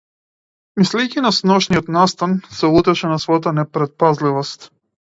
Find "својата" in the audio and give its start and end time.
3.27-3.57